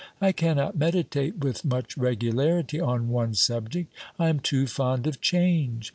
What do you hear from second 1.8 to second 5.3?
regularity on one subject; I am too fond of